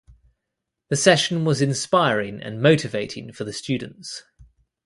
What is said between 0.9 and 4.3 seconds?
session was inspiring and motivating for the students.